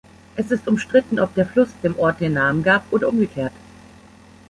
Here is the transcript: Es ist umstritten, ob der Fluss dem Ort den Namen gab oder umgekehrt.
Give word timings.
Es 0.35 0.49
ist 0.49 0.67
umstritten, 0.67 1.19
ob 1.19 1.35
der 1.35 1.45
Fluss 1.45 1.69
dem 1.83 1.95
Ort 1.99 2.21
den 2.21 2.33
Namen 2.33 2.63
gab 2.63 2.91
oder 2.91 3.07
umgekehrt. 3.07 3.53